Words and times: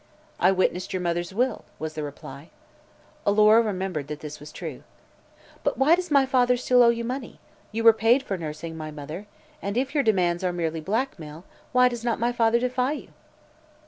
"I 0.39 0.51
witnessed 0.51 0.93
your 0.93 1.01
mother's 1.03 1.31
will," 1.31 1.63
was 1.77 1.93
the 1.93 2.01
reply. 2.01 2.49
Alora 3.23 3.61
remembered 3.61 4.07
that 4.07 4.19
this 4.19 4.39
was 4.39 4.51
true. 4.51 4.81
"But 5.63 5.77
why 5.77 5.93
does 5.93 6.09
my 6.09 6.25
father 6.25 6.57
still 6.57 6.81
owe 6.81 6.89
you 6.89 7.03
money? 7.03 7.39
You 7.71 7.83
were 7.83 7.93
paid 7.93 8.23
for 8.23 8.35
nursing 8.35 8.75
my 8.75 8.89
mother. 8.89 9.27
And, 9.61 9.77
if 9.77 9.93
your 9.93 10.03
demands 10.03 10.43
are 10.43 10.51
merely 10.51 10.81
blackmail, 10.81 11.45
why 11.71 11.87
does 11.87 12.03
not 12.03 12.19
my 12.19 12.31
father 12.31 12.57
defy 12.57 12.93
you?" 12.93 13.09